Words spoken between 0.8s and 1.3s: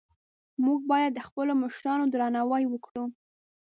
باید د